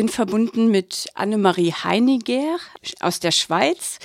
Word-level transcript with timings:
bin 0.00 0.08
verbunden 0.08 0.70
mit 0.70 1.08
Annemarie 1.14 1.74
Heiniger 1.74 2.56
aus 3.02 3.20
der 3.20 3.32
Schweiz. 3.32 3.98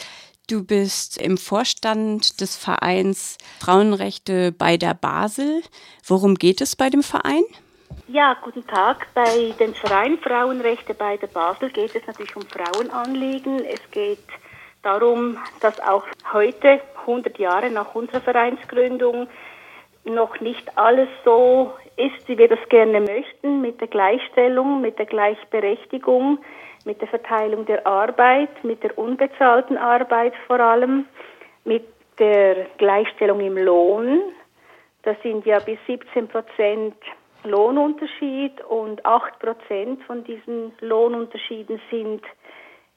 Du 0.49 0.65
bist 0.65 1.17
im 1.21 1.37
Vorstand 1.37 2.41
des 2.41 2.57
Vereins 2.57 3.37
Frauenrechte 3.61 4.51
bei 4.51 4.75
der 4.75 4.93
Basel. 4.93 5.61
Worum 6.05 6.35
geht 6.35 6.59
es 6.59 6.75
bei 6.75 6.89
dem 6.89 7.01
Verein? 7.01 7.43
Ja, 8.09 8.35
guten 8.43 8.67
Tag. 8.67 9.07
Bei 9.13 9.53
dem 9.57 9.73
Verein 9.73 10.17
Frauenrechte 10.17 10.93
bei 10.93 11.15
der 11.15 11.27
Basel 11.27 11.69
geht 11.69 11.95
es 11.95 12.05
natürlich 12.05 12.35
um 12.35 12.43
Frauenanliegen. 12.43 13.63
Es 13.63 13.79
geht 13.91 14.27
darum, 14.83 15.37
dass 15.61 15.79
auch 15.79 16.03
heute, 16.33 16.81
100 17.07 17.39
Jahre 17.39 17.69
nach 17.69 17.95
unserer 17.95 18.19
Vereinsgründung, 18.19 19.29
noch 20.03 20.41
nicht 20.41 20.77
alles 20.77 21.07
so 21.23 21.73
ist, 21.97 22.27
wie 22.27 22.37
wir 22.37 22.47
das 22.47 22.59
gerne 22.69 22.99
möchten, 23.01 23.61
mit 23.61 23.79
der 23.79 23.87
Gleichstellung, 23.87 24.81
mit 24.81 24.99
der 24.99 25.05
Gleichberechtigung, 25.05 26.39
mit 26.85 27.01
der 27.01 27.07
Verteilung 27.07 27.65
der 27.65 27.85
Arbeit, 27.87 28.63
mit 28.63 28.83
der 28.83 28.97
unbezahlten 28.97 29.77
Arbeit 29.77 30.33
vor 30.47 30.59
allem, 30.59 31.05
mit 31.63 31.83
der 32.19 32.65
Gleichstellung 32.77 33.39
im 33.39 33.57
Lohn. 33.57 34.21
Das 35.03 35.17
sind 35.21 35.45
ja 35.45 35.59
bis 35.59 35.77
17 35.87 36.27
Prozent 36.27 36.95
Lohnunterschied 37.43 38.61
und 38.65 39.05
8 39.05 39.39
Prozent 39.39 40.03
von 40.03 40.23
diesen 40.23 40.73
Lohnunterschieden 40.81 41.79
sind 41.91 42.23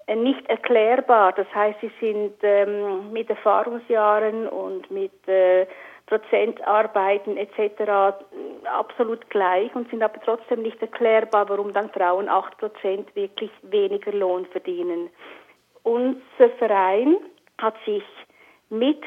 äh, 0.06 0.16
nicht 0.16 0.48
erklärbar. 0.48 1.32
Das 1.32 1.46
heißt, 1.54 1.78
sie 1.80 1.90
sind 2.00 2.34
ähm, 2.42 3.12
mit 3.12 3.28
Erfahrungsjahren 3.28 4.48
und 4.48 4.90
mit 4.90 5.12
äh, 5.28 5.66
Prozentarbeiten 6.06 7.36
etc. 7.36 8.16
absolut 8.64 9.28
gleich 9.30 9.74
und 9.74 9.90
sind 9.90 10.02
aber 10.02 10.20
trotzdem 10.20 10.62
nicht 10.62 10.80
erklärbar, 10.80 11.48
warum 11.48 11.72
dann 11.72 11.90
Frauen 11.90 12.28
8% 12.28 13.14
wirklich 13.14 13.50
weniger 13.62 14.12
Lohn 14.12 14.46
verdienen. 14.46 15.10
Unser 15.82 16.50
Verein 16.58 17.16
hat 17.58 17.74
sich 17.84 18.04
mit 18.70 19.02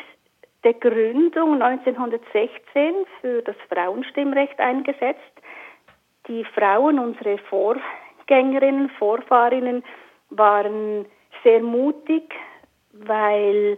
der 0.63 0.73
Gründung 0.73 1.61
1916 1.61 2.95
für 3.19 3.41
das 3.41 3.55
Frauenstimmrecht 3.69 4.59
eingesetzt. 4.59 5.19
Die 6.27 6.43
Frauen, 6.45 6.99
unsere 6.99 7.37
Vorgängerinnen, 7.37 8.89
Vorfahrinnen, 8.99 9.83
waren 10.29 11.05
sehr 11.43 11.61
mutig, 11.61 12.33
weil 12.93 13.77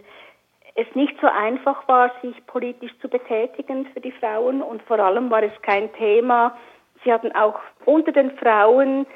es 0.74 0.86
nicht 0.94 1.14
so 1.20 1.28
einfach 1.28 1.86
war, 1.88 2.10
sich 2.22 2.34
politisch 2.46 2.92
zu 3.00 3.08
betätigen 3.08 3.86
für 3.92 4.00
die 4.00 4.12
Frauen 4.12 4.62
und 4.62 4.82
vor 4.82 4.98
allem 4.98 5.30
war 5.30 5.42
es 5.42 5.52
kein 5.62 5.92
Thema. 5.94 6.56
Sie 7.04 7.12
hatten 7.12 7.32
auch 7.32 7.60
unter 7.84 8.12
den 8.12 8.32
Frauen 8.38 9.06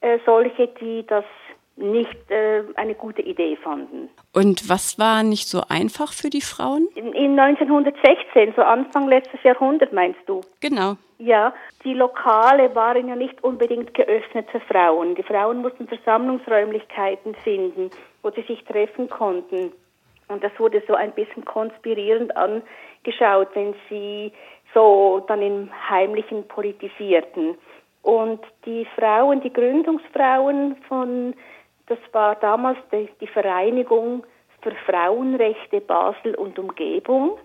äh, 0.00 0.18
solche, 0.24 0.68
die 0.68 1.04
das 1.06 1.24
nicht 1.76 2.30
äh, 2.30 2.62
eine 2.76 2.94
gute 2.94 3.22
Idee 3.22 3.56
fanden. 3.56 4.10
Und 4.32 4.68
was 4.68 4.98
war 4.98 5.22
nicht 5.22 5.48
so 5.48 5.62
einfach 5.68 6.12
für 6.12 6.28
die 6.28 6.42
Frauen? 6.42 6.86
In, 6.94 7.12
in 7.14 7.38
1916, 7.38 8.52
so 8.54 8.62
Anfang 8.62 9.08
letztes 9.08 9.42
Jahrhundert 9.42 9.92
meinst 9.92 10.20
du? 10.26 10.42
Genau. 10.60 10.96
Ja, 11.18 11.54
die 11.84 11.94
Lokale 11.94 12.74
waren 12.74 13.08
ja 13.08 13.16
nicht 13.16 13.42
unbedingt 13.42 13.94
geöffnet 13.94 14.48
für 14.50 14.60
Frauen. 14.60 15.14
Die 15.14 15.22
Frauen 15.22 15.62
mussten 15.62 15.88
Versammlungsräumlichkeiten 15.88 17.34
finden, 17.36 17.90
wo 18.22 18.30
sie 18.30 18.42
sich 18.42 18.62
treffen 18.64 19.08
konnten. 19.08 19.72
Und 20.32 20.42
das 20.42 20.52
wurde 20.58 20.82
so 20.86 20.94
ein 20.94 21.12
bisschen 21.12 21.44
konspirierend 21.44 22.36
angeschaut, 22.36 23.48
wenn 23.54 23.74
sie 23.88 24.32
so 24.74 25.22
dann 25.28 25.42
im 25.42 25.70
Heimlichen 25.90 26.48
politisierten. 26.48 27.56
Und 28.02 28.40
die 28.64 28.86
Frauen, 28.96 29.40
die 29.40 29.52
Gründungsfrauen 29.52 30.76
von, 30.88 31.34
das 31.86 31.98
war 32.12 32.34
damals 32.36 32.78
die, 32.90 33.08
die 33.20 33.26
Vereinigung 33.26 34.24
für 34.62 34.72
Frauenrechte 34.86 35.80
Basel 35.80 36.34
und 36.34 36.58
Umgebung. 36.58 37.38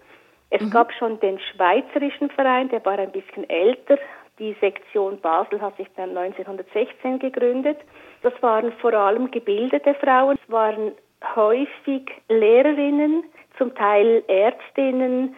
Es 0.50 0.62
mhm. 0.62 0.70
gab 0.72 0.94
schon 0.94 1.20
den 1.20 1.40
Schweizerischen 1.40 2.30
Verein, 2.32 2.70
der 2.70 2.84
war 2.86 2.98
ein 2.98 3.12
bisschen 3.12 3.50
älter. 3.50 3.98
Die 4.40 4.56
Sektion 4.62 5.20
Basel 5.20 5.60
hat 5.62 5.76
sich 5.78 5.88
dann 5.96 6.16
1916 6.16 7.20
gegründet. 7.20 7.80
Das 8.22 8.34
waren 8.42 8.72
vor 8.74 8.94
allem 8.94 9.32
gebildete 9.32 9.96
Frauen, 9.96 10.38
es 10.42 10.52
waren 10.52 10.94
häufig 11.36 12.10
Lehrerinnen, 12.30 13.24
zum 13.58 13.74
Teil 13.76 14.24
Ärztinnen 14.28 15.36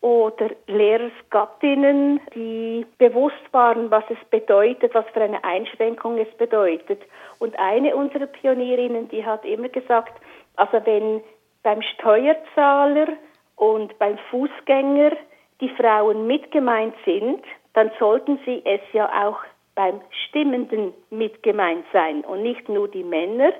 oder 0.00 0.50
Lehrersgattinnen, 0.66 2.20
die 2.34 2.86
bewusst 2.98 3.34
waren, 3.52 3.90
was 3.90 4.04
es 4.08 4.18
bedeutet, 4.30 4.94
was 4.94 5.04
für 5.12 5.22
eine 5.22 5.42
Einschränkung 5.42 6.18
es 6.18 6.32
bedeutet. 6.36 7.02
Und 7.38 7.58
eine 7.58 7.96
unserer 7.96 8.26
Pionierinnen, 8.26 9.08
die 9.08 9.24
hat 9.24 9.44
immer 9.44 9.68
gesagt, 9.68 10.12
also 10.56 10.80
wenn 10.84 11.22
beim 11.62 11.82
Steuerzahler 11.82 13.08
und 13.56 13.98
beim 13.98 14.18
Fußgänger 14.30 15.12
die 15.60 15.70
Frauen 15.70 16.26
mitgemeint 16.26 16.94
sind, 17.04 17.42
dann 17.72 17.90
sollten 17.98 18.38
sie 18.44 18.62
es 18.64 18.80
ja 18.92 19.26
auch 19.26 19.38
beim 19.74 20.00
Stimmenden 20.28 20.94
mitgemeint 21.10 21.84
sein 21.92 22.20
und 22.22 22.42
nicht 22.42 22.68
nur 22.68 22.88
die 22.88 23.04
Männer 23.04 23.52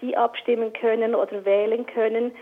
die 0.00 0.16
abstimmen 0.16 0.72
können 0.72 1.14
oder 1.14 1.44
wählen 1.44 1.86
können, 1.86 2.32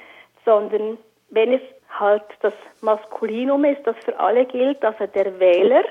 sondern 0.44 0.98
wenn 1.30 1.52
es 1.52 1.62
halt 1.98 2.24
das 2.40 2.54
Maskulinum 2.80 3.64
ist, 3.64 3.86
das 3.86 3.96
für 4.04 4.18
alle 4.18 4.46
gilt, 4.46 4.84
also 4.84 5.06
der 5.06 5.38
Wähler 5.38 5.84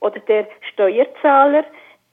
oder 0.00 0.20
der 0.20 0.46
Steuerzahler, 0.72 1.64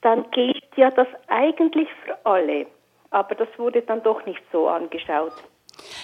dann 0.02 0.30
gilt 0.30 0.64
ja 0.76 0.90
das 0.90 1.08
eigentlich 1.28 1.88
für 2.04 2.16
alle. 2.24 2.66
Aber 3.10 3.34
das 3.34 3.48
wurde 3.56 3.82
dann 3.82 4.02
doch 4.02 4.24
nicht 4.26 4.42
so 4.52 4.68
angeschaut. 4.68 5.32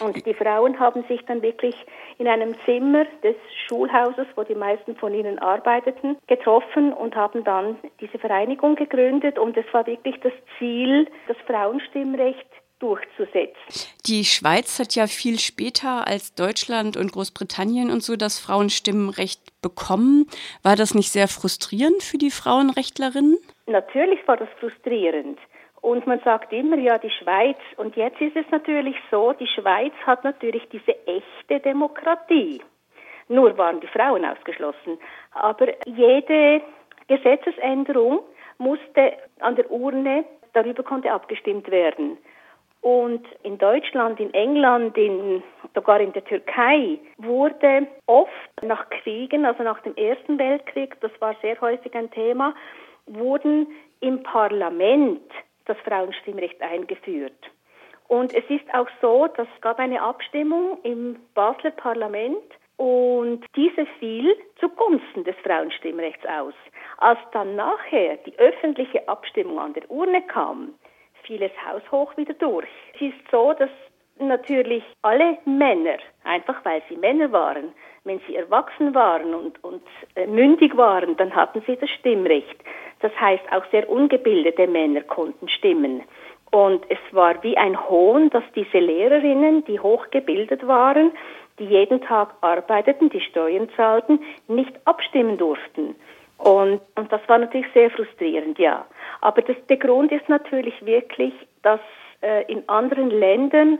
Und 0.00 0.26
die 0.26 0.34
Frauen 0.34 0.78
haben 0.78 1.04
sich 1.04 1.24
dann 1.26 1.42
wirklich 1.42 1.74
in 2.19 2.28
einem 2.28 2.54
Zimmer 2.64 3.04
des 3.22 3.36
Schulhauses, 3.66 4.26
wo 4.34 4.42
die 4.42 4.54
meisten 4.54 4.96
von 4.96 5.14
ihnen 5.14 5.38
arbeiteten, 5.38 6.16
getroffen 6.26 6.92
und 6.92 7.16
haben 7.16 7.44
dann 7.44 7.76
diese 8.00 8.19
Vereinigung 8.19 8.74
gegründet. 8.76 9.38
Und 9.38 9.56
es 9.56 9.64
war 9.72 9.86
wirklich 9.86 10.19
das 10.20 10.32
Ziel, 10.58 11.08
das 11.28 11.36
Frauenstimmrecht 11.46 12.46
durchzusetzen. 12.82 13.54
Die 14.06 14.25
Schweiz 14.25 14.81
hat 14.81 14.94
ja 14.97 15.06
viel 15.06 15.38
später 15.38 16.06
als 16.06 16.34
Deutschland 16.34 16.97
und 16.97 17.12
Großbritannien 17.12 17.91
und 17.91 18.03
so 18.03 18.16
das 18.16 18.41
Frauenstimmenrecht 18.41 19.41
bekommen. 19.62 20.26
War 20.65 20.75
das 20.75 20.94
nicht 20.94 21.12
sehr 21.12 21.28
frustrierend 21.28 22.03
für 22.03 22.19
die 22.19 22.31
Frauenrechtlerinnen? 22.31 23.38
Natürlich 23.66 24.26
war 24.26 24.37
das 24.37 24.48
frustrierend. 24.59 25.38
Und 25.81 26.06
man 26.06 26.20
sagt 26.20 26.53
immer, 26.53 26.76
ja, 26.76 26.98
die 26.98 27.10
Schweiz. 27.10 27.59
Und 27.76 27.97
jetzt 27.97 28.20
ist 28.20 28.37
es 28.37 28.47
natürlich 28.50 28.97
so, 29.10 29.32
die 29.32 29.49
Schweiz 29.49 29.93
hat 30.04 30.25
natürlich 30.25 30.69
diese 30.70 30.94
echte 31.06 31.60
Demokratie. 31.60 32.60
Nur 33.28 33.56
waren 33.59 33.81
die 33.81 33.88
Frauen 33.88 34.25
ausgeschlossen. 34.25 34.99
Aber 35.32 35.69
jede 35.87 36.62
Gesetzesänderung 37.09 38.20
musste 38.59 39.14
an 39.41 39.56
der 39.56 39.70
Urne, 39.70 40.25
darüber 40.53 40.82
konnte 40.82 41.10
abgestimmt 41.10 41.70
werden. 41.70 42.19
Und 42.82 43.25
in 43.44 43.59
Deutschland, 43.59 44.19
in 44.19 44.34
England, 44.34 44.98
in, 44.98 45.43
sogar 45.72 46.00
in 46.00 46.12
der 46.12 46.25
Türkei 46.25 46.98
wurde 47.16 47.87
oft 48.06 48.31
nach 48.62 48.91
Kriegen, 48.91 49.47
also 49.47 49.62
nach 49.62 49.81
dem 49.82 49.97
Ersten 49.97 50.37
Weltkrieg, 50.38 51.00
das 51.00 51.12
war 51.20 51.37
sehr 51.43 51.60
häufig 51.60 51.94
ein 51.94 52.10
Thema, 52.10 52.54
wurden 53.06 53.69
im 54.00 54.22
Parlament 54.25 55.22
das 55.66 55.76
Frauenstimmrecht 55.84 56.60
eingeführt. 56.60 57.38
Und 58.09 58.34
es 58.34 58.44
ist 58.50 58.75
auch 58.75 58.88
so, 59.00 59.28
dass 59.28 59.47
gab 59.60 59.78
eine 59.78 60.03
Abstimmung 60.03 60.76
im 60.82 61.16
Basler 61.34 61.70
Parlament 61.70 62.43
und 62.78 63.44
diese 63.54 63.87
fiel 64.00 64.37
zugunsten 64.59 65.22
des 65.22 65.37
Frauenstimmrechts 65.44 66.26
aus. 66.26 66.54
Als 66.99 67.20
dann 67.32 67.54
nachher 67.54 68.16
die 68.26 68.37
öffentliche 68.38 69.09
Abstimmung 69.09 69.60
an 69.60 69.72
der 69.75 69.88
Urne 69.88 70.20
kam, 70.22 70.75
fiel 71.22 71.43
es 71.43 71.53
haushoch 71.66 72.17
wieder 72.17 72.35
durch. 72.35 72.69
Es 72.94 73.00
ist 73.02 73.31
so, 73.31 73.52
dass 73.52 73.70
natürlich 74.19 74.85
alle 75.02 75.38
Männer, 75.44 75.96
einfach 76.25 76.64
weil 76.64 76.82
sie 76.88 76.96
Männer 76.96 77.32
waren, 77.32 77.73
wenn 78.05 78.20
sie 78.26 78.37
erwachsen 78.37 78.94
waren 78.94 79.35
und, 79.35 79.62
und 79.64 79.82
äh, 80.17 80.26
mündig 80.26 80.76
waren, 80.76 81.17
dann 81.17 81.35
hatten 81.35 81.62
sie 81.67 81.76
das 81.76 81.91
Stimmrecht. 81.91 82.56
Das 83.00 83.12
heißt, 83.20 83.44
auch 83.52 83.64
sehr 83.70 83.88
ungebildete 83.88 84.67
Männer 84.67 85.02
konnten 85.02 85.49
stimmen. 85.49 86.02
Und 86.50 86.85
es 86.91 86.99
war 87.12 87.43
wie 87.43 87.56
ein 87.56 87.88
Hohn, 87.88 88.29
dass 88.31 88.44
diese 88.55 88.79
Lehrerinnen, 88.79 89.64
die 89.64 89.81
hochgebildet 89.81 90.67
waren, 90.67 91.12
die 91.58 91.64
jeden 91.64 92.02
Tag 92.02 92.35
arbeiteten, 92.41 93.08
die 93.08 93.20
Steuern 93.20 93.69
zahlten, 93.76 94.20
nicht 94.49 94.73
abstimmen 94.85 95.38
durften. 95.38 95.94
Und, 96.38 96.81
und 96.96 97.12
das 97.12 97.20
war 97.29 97.38
natürlich 97.38 97.69
sehr 97.73 97.91
frustrierend, 97.91 98.58
ja. 98.58 98.85
Aber 99.22 99.40
das, 99.40 99.56
der 99.69 99.76
Grund 99.76 100.10
ist 100.12 100.28
natürlich 100.28 100.74
wirklich, 100.84 101.32
dass 101.62 101.80
äh, 102.22 102.44
in 102.52 102.69
anderen 102.69 103.08
Ländern 103.08 103.78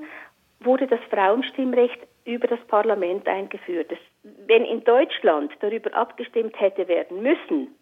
wurde 0.60 0.86
das 0.86 1.00
Frauenstimmrecht 1.10 1.98
über 2.24 2.46
das 2.46 2.60
Parlament 2.68 3.26
eingeführt. 3.26 3.90
Das, 3.90 3.98
wenn 4.46 4.64
in 4.64 4.84
Deutschland 4.84 5.52
darüber 5.58 5.92
abgestimmt 5.94 6.58
hätte 6.60 6.86
werden 6.86 7.22
müssen, 7.22 7.74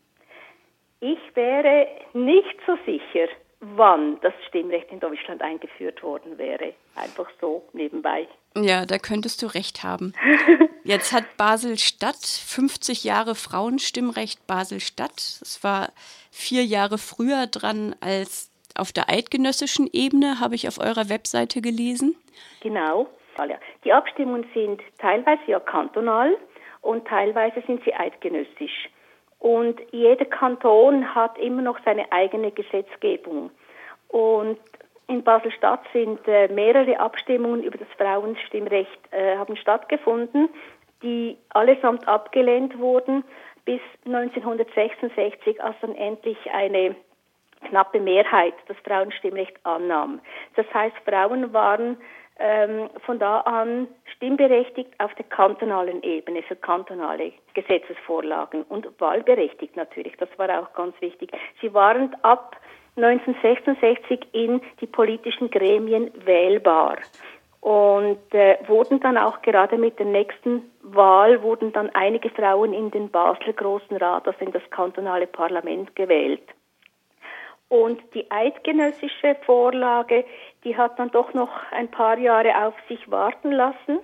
ich 1.00 1.18
wäre 1.34 1.86
nicht 2.14 2.56
so 2.66 2.78
sicher, 2.86 3.28
wann 3.60 4.18
das 4.22 4.32
Stimmrecht 4.48 4.90
in 4.90 5.00
Deutschland 5.00 5.42
eingeführt 5.42 6.02
worden 6.02 6.38
wäre. 6.38 6.72
Einfach 6.96 7.30
so 7.42 7.62
nebenbei. 7.74 8.26
Ja, 8.56 8.84
da 8.84 8.98
könntest 8.98 9.42
du 9.42 9.46
recht 9.46 9.82
haben. 9.82 10.12
Jetzt 10.84 11.12
hat 11.12 11.36
Basel-Stadt 11.36 12.24
50 12.24 13.04
Jahre 13.04 13.34
Frauenstimmrecht 13.34 14.46
Basel-Stadt. 14.46 15.16
Es 15.16 15.62
war 15.62 15.92
vier 16.30 16.64
Jahre 16.64 16.98
früher 16.98 17.46
dran 17.46 17.94
als 18.00 18.50
auf 18.74 18.92
der 18.92 19.08
eidgenössischen 19.08 19.88
Ebene, 19.92 20.40
habe 20.40 20.54
ich 20.54 20.66
auf 20.66 20.78
eurer 20.78 21.08
Webseite 21.08 21.60
gelesen. 21.60 22.16
Genau. 22.62 23.08
Die 23.84 23.92
Abstimmungen 23.92 24.46
sind 24.52 24.82
teilweise 24.98 25.42
ja 25.46 25.60
kantonal 25.60 26.36
und 26.82 27.06
teilweise 27.06 27.62
sind 27.66 27.82
sie 27.84 27.94
eidgenössisch. 27.94 28.90
Und 29.38 29.80
jeder 29.90 30.26
Kanton 30.26 31.14
hat 31.14 31.38
immer 31.38 31.62
noch 31.62 31.78
seine 31.84 32.10
eigene 32.12 32.50
Gesetzgebung. 32.50 33.50
Und 34.08 34.58
in 35.10 35.24
Basel-Stadt 35.24 35.80
sind 35.92 36.20
äh, 36.26 36.48
mehrere 36.48 36.98
Abstimmungen 37.00 37.62
über 37.62 37.78
das 37.78 37.88
Frauenstimmrecht 37.98 39.00
äh, 39.10 39.36
haben 39.36 39.56
stattgefunden, 39.56 40.48
die 41.02 41.36
allesamt 41.50 42.06
abgelehnt 42.06 42.78
wurden, 42.78 43.24
bis 43.64 43.80
1966, 44.06 45.62
als 45.62 45.76
dann 45.80 45.94
endlich 45.94 46.38
eine 46.52 46.94
knappe 47.68 48.00
Mehrheit 48.00 48.54
das 48.68 48.76
Frauenstimmrecht 48.84 49.54
annahm. 49.64 50.20
Das 50.56 50.66
heißt, 50.72 50.96
Frauen 51.04 51.52
waren 51.52 51.96
ähm, 52.38 52.88
von 53.04 53.18
da 53.18 53.40
an 53.40 53.88
stimmberechtigt 54.16 54.92
auf 54.98 55.14
der 55.14 55.26
kantonalen 55.26 56.02
Ebene 56.02 56.42
für 56.42 56.56
kantonale 56.56 57.32
Gesetzesvorlagen 57.54 58.62
und 58.62 58.88
wahlberechtigt 58.98 59.76
natürlich. 59.76 60.16
Das 60.16 60.30
war 60.38 60.48
auch 60.58 60.72
ganz 60.72 60.98
wichtig. 61.00 61.32
Sie 61.60 61.74
waren 61.74 62.16
ab 62.22 62.56
1966 63.02 64.28
in 64.32 64.60
die 64.80 64.86
politischen 64.86 65.50
Gremien 65.50 66.10
wählbar 66.24 66.96
und 67.60 68.18
äh, 68.32 68.58
wurden 68.66 69.00
dann 69.00 69.18
auch 69.18 69.42
gerade 69.42 69.76
mit 69.76 69.98
der 69.98 70.06
nächsten 70.06 70.70
Wahl 70.82 71.42
wurden 71.42 71.72
dann 71.72 71.90
einige 71.90 72.30
Frauen 72.30 72.72
in 72.72 72.90
den 72.90 73.10
Basler 73.10 73.52
Großen 73.52 73.96
Rat, 73.96 74.26
also 74.26 74.44
in 74.44 74.52
das 74.52 74.62
kantonale 74.70 75.26
Parlament 75.26 75.94
gewählt. 75.94 76.42
Und 77.68 78.00
die 78.14 78.28
eidgenössische 78.30 79.36
Vorlage, 79.46 80.24
die 80.64 80.76
hat 80.76 80.98
dann 80.98 81.10
doch 81.10 81.34
noch 81.34 81.50
ein 81.70 81.88
paar 81.88 82.18
Jahre 82.18 82.66
auf 82.66 82.74
sich 82.88 83.10
warten 83.10 83.52
lassen. 83.52 84.00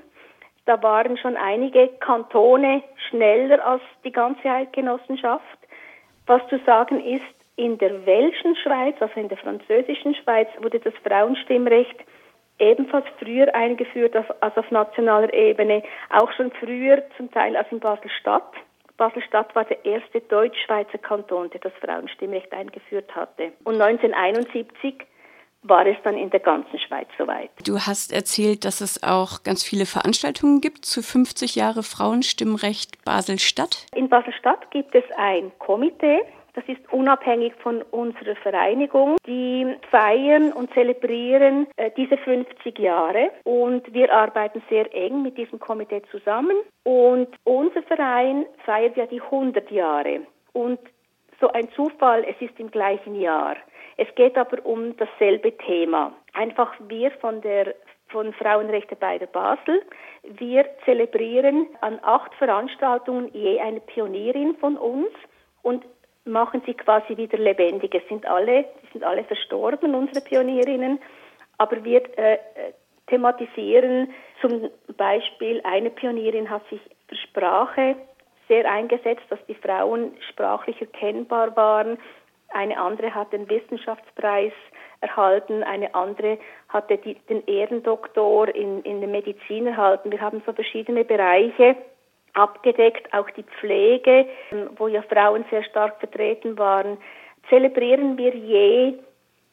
Da 0.66 0.81
waren 0.82 1.16
schon 1.16 1.37
einige 1.37 1.88
Kantone 1.99 2.82
schneller 3.08 3.66
als 3.66 3.82
die 4.04 4.12
ganze 4.12 4.49
Eidgenossenschaft. 4.49 5.58
Was 6.26 6.46
zu 6.49 6.58
sagen 6.64 7.00
ist, 7.00 7.25
in 7.56 7.78
der 7.78 8.04
welschen 8.06 8.54
Schweiz, 8.56 8.96
also 9.00 9.18
in 9.18 9.28
der 9.28 9.38
französischen 9.38 10.14
Schweiz, 10.14 10.48
wurde 10.60 10.78
das 10.78 10.94
Frauenstimmrecht 11.02 11.96
ebenfalls 12.58 13.06
früher 13.18 13.54
eingeführt 13.54 14.14
als 14.14 14.56
auf 14.56 14.70
nationaler 14.70 15.32
Ebene, 15.32 15.82
auch 16.10 16.30
schon 16.32 16.50
früher 16.52 17.02
zum 17.16 17.30
Teil 17.30 17.56
als 17.56 17.70
in 17.70 17.80
Basel-Stadt. 17.80 18.52
Basel-Stadt 18.96 19.54
war 19.54 19.64
der 19.64 19.84
erste 19.84 20.20
Deutschschweizer 20.20 20.98
Kanton, 20.98 21.50
der 21.50 21.60
das 21.60 21.72
Frauenstimmrecht 21.84 22.52
eingeführt 22.52 23.14
hatte. 23.14 23.52
Und 23.64 23.80
1971 23.80 24.94
war 25.62 25.86
es 25.86 25.96
dann 26.04 26.16
in 26.16 26.30
der 26.30 26.40
ganzen 26.40 26.78
Schweiz 26.78 27.08
soweit. 27.18 27.50
Du 27.66 27.74
hast 27.78 28.12
erzählt, 28.12 28.64
dass 28.64 28.80
es 28.80 29.02
auch 29.02 29.42
ganz 29.42 29.64
viele 29.64 29.84
Veranstaltungen 29.84 30.60
gibt 30.60 30.84
zu 30.84 31.02
50 31.02 31.56
Jahre 31.56 31.82
Frauenstimmrecht 31.82 33.04
Basel-Stadt. 33.04 33.86
In 33.94 34.08
Basel-Stadt 34.08 34.70
gibt 34.70 34.94
es 34.94 35.04
ein 35.16 35.52
Komitee, 35.58 36.22
das 36.56 36.64
ist 36.68 36.80
unabhängig 36.90 37.52
von 37.62 37.82
unserer 37.90 38.34
Vereinigung. 38.36 39.18
Die 39.26 39.76
feiern 39.90 40.52
und 40.52 40.72
zelebrieren 40.72 41.66
äh, 41.76 41.90
diese 41.96 42.16
50 42.16 42.78
Jahre 42.78 43.30
und 43.44 43.92
wir 43.92 44.12
arbeiten 44.12 44.62
sehr 44.70 44.92
eng 44.94 45.22
mit 45.22 45.36
diesem 45.36 45.60
Komitee 45.60 46.02
zusammen. 46.10 46.56
Und 46.82 47.28
unser 47.44 47.82
Verein 47.82 48.46
feiert 48.64 48.96
ja 48.96 49.04
die 49.04 49.20
100 49.20 49.70
Jahre. 49.70 50.22
Und 50.54 50.80
so 51.40 51.52
ein 51.52 51.68
Zufall, 51.72 52.24
es 52.24 52.40
ist 52.40 52.58
im 52.58 52.70
gleichen 52.70 53.20
Jahr. 53.20 53.56
Es 53.98 54.08
geht 54.14 54.38
aber 54.38 54.64
um 54.64 54.96
dasselbe 54.96 55.54
Thema. 55.58 56.12
Einfach 56.32 56.72
wir 56.88 57.10
von 57.12 57.42
der 57.42 57.74
von 58.08 58.32
Frauenrechte 58.32 58.96
bei 58.96 59.18
der 59.18 59.26
Basel. 59.26 59.82
Wir 60.22 60.64
zelebrieren 60.86 61.66
an 61.82 61.98
acht 62.02 62.32
Veranstaltungen 62.36 63.28
je 63.34 63.60
eine 63.60 63.80
Pionierin 63.80 64.56
von 64.56 64.78
uns 64.78 65.08
und 65.62 65.84
machen 66.26 66.62
sie 66.67 66.75
quasi 66.75 67.17
wieder 67.17 67.38
lebendig. 67.38 67.94
Es 67.94 68.06
sind 68.08 68.26
alle, 68.26 68.64
die 68.82 68.93
sind 68.93 69.05
alle 69.05 69.25
verstorben, 69.25 69.94
unsere 69.94 70.25
Pionierinnen, 70.25 70.99
aber 71.58 71.82
wir 71.84 72.02
äh, 72.19 72.38
thematisieren 73.06 74.12
zum 74.40 74.70
Beispiel, 74.96 75.61
eine 75.64 75.90
Pionierin 75.90 76.50
hat 76.50 76.69
sich 76.69 76.81
für 77.08 77.17
Sprache 77.17 77.96
sehr 78.49 78.70
eingesetzt, 78.70 79.25
dass 79.28 79.38
die 79.46 79.55
Frauen 79.55 80.17
sprachlich 80.31 80.81
erkennbar 80.81 81.56
waren. 81.56 81.99
Eine 82.49 82.78
andere 82.78 83.14
hat 83.14 83.32
den 83.32 83.49
Wissenschaftspreis 83.49 84.52
erhalten, 85.00 85.62
eine 85.62 85.94
andere 85.94 86.38
hatte 86.69 86.99
die, 86.99 87.14
den 87.28 87.44
Ehrendoktor 87.46 88.49
in, 88.55 88.82
in 88.82 89.00
der 89.00 89.08
Medizin 89.08 89.67
erhalten. 89.67 90.11
Wir 90.11 90.20
haben 90.20 90.43
so 90.46 90.52
verschiedene 90.52 91.05
Bereiche 91.05 91.76
abgedeckt, 92.36 93.12
auch 93.12 93.28
die 93.30 93.44
Pflege, 93.60 94.26
wo 94.76 94.88
ja 94.88 95.02
Frauen 95.02 95.44
sehr 95.50 95.64
stark 95.64 95.98
vertreten 95.98 96.58
waren, 96.58 96.98
zelebrieren 97.48 98.16
wir 98.18 98.34
je 98.34 98.94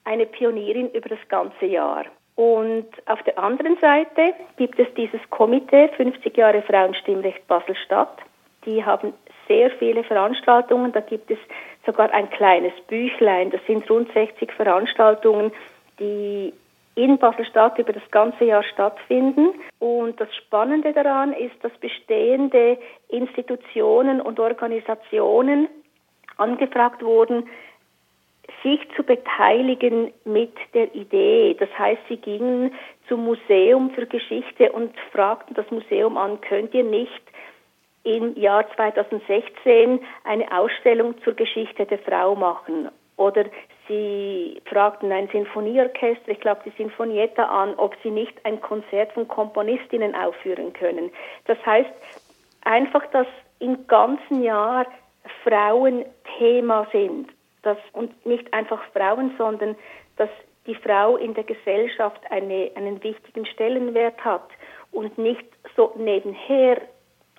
eine 0.03 0.25
Pionierin 0.25 0.89
über 0.91 1.09
das 1.09 1.27
ganze 1.29 1.65
Jahr. 1.65 2.05
Und 2.35 2.87
auf 3.05 3.21
der 3.23 3.37
anderen 3.37 3.77
Seite 3.79 4.33
gibt 4.57 4.79
es 4.79 4.87
dieses 4.95 5.21
Komitee 5.29 5.89
50 5.89 6.35
Jahre 6.35 6.61
Frauenstimmrecht 6.63 7.47
Basel-Stadt. 7.47 8.17
Die 8.65 8.83
haben 8.83 9.13
sehr 9.47 9.69
viele 9.71 10.03
Veranstaltungen. 10.03 10.91
Da 10.91 11.01
gibt 11.01 11.29
es 11.29 11.37
sogar 11.85 12.11
ein 12.11 12.29
kleines 12.31 12.73
Büchlein. 12.87 13.51
Das 13.51 13.61
sind 13.67 13.89
rund 13.89 14.11
60 14.13 14.51
Veranstaltungen, 14.53 15.51
die 15.99 16.53
in 16.95 17.17
Basel-Stadt 17.17 17.79
über 17.79 17.93
das 17.93 18.03
ganze 18.11 18.45
Jahr 18.45 18.63
stattfinden. 18.63 19.49
Und 19.79 20.19
das 20.19 20.33
Spannende 20.35 20.93
daran 20.93 21.33
ist, 21.33 21.55
dass 21.61 21.71
bestehende 21.79 22.77
Institutionen 23.09 24.21
und 24.21 24.39
Organisationen 24.39 25.67
angefragt 26.37 27.03
wurden, 27.03 27.49
sich 28.61 28.79
zu 28.95 29.03
beteiligen 29.03 30.13
mit 30.25 30.53
der 30.73 30.93
Idee. 30.95 31.55
Das 31.59 31.69
heißt, 31.77 32.01
sie 32.09 32.17
gingen 32.17 32.73
zum 33.07 33.25
Museum 33.25 33.91
für 33.91 34.05
Geschichte 34.05 34.71
und 34.71 34.93
fragten 35.11 35.53
das 35.55 35.69
Museum 35.71 36.17
an, 36.17 36.39
könnt 36.41 36.73
ihr 36.73 36.83
nicht 36.83 37.21
im 38.03 38.35
Jahr 38.35 38.65
2016 38.75 39.99
eine 40.23 40.57
Ausstellung 40.57 41.15
zur 41.23 41.33
Geschichte 41.33 41.85
der 41.85 41.99
Frau 41.99 42.35
machen? 42.35 42.89
Oder 43.17 43.45
sie 43.87 44.61
fragten 44.65 45.11
ein 45.11 45.27
Sinfonieorchester, 45.29 46.29
ich 46.29 46.39
glaube 46.39 46.61
die 46.65 46.73
Sinfonietta 46.77 47.43
an, 47.43 47.75
ob 47.75 47.95
sie 48.01 48.11
nicht 48.11 48.33
ein 48.45 48.59
Konzert 48.61 49.11
von 49.13 49.27
Komponistinnen 49.27 50.15
aufführen 50.15 50.73
können. 50.73 51.11
Das 51.45 51.57
heißt 51.65 51.91
einfach, 52.63 53.05
dass 53.11 53.27
im 53.59 53.87
ganzen 53.87 54.43
Jahr 54.43 54.85
Frauen 55.43 56.05
Thema 56.37 56.87
sind. 56.91 57.29
Dass, 57.61 57.77
und 57.93 58.25
nicht 58.25 58.53
einfach 58.53 58.83
Frauen, 58.91 59.33
sondern 59.37 59.77
dass 60.17 60.29
die 60.67 60.75
Frau 60.75 61.15
in 61.15 61.33
der 61.33 61.43
Gesellschaft 61.43 62.19
eine, 62.29 62.71
einen 62.75 63.01
wichtigen 63.03 63.45
Stellenwert 63.45 64.23
hat 64.23 64.49
und 64.91 65.17
nicht 65.17 65.45
so 65.75 65.93
nebenher 65.97 66.81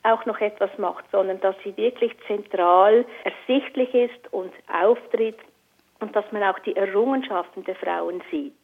auch 0.03 0.25
noch 0.27 0.41
etwas 0.41 0.71
macht, 0.79 1.05
sondern 1.11 1.41
dass 1.41 1.57
sie 1.65 1.77
wirklich 1.77 2.13
zentral 2.27 3.05
ersichtlich 3.25 3.95
ist 3.95 4.33
und 4.33 4.53
auftritt 4.73 5.39
und 6.05 6.15
dass 6.15 6.31
man 6.33 6.43
auch 6.43 6.59
die 6.59 6.77
Errungenschaften 6.77 7.65
der 7.65 7.77
Frauen 7.77 8.23
sieht. 8.31 8.53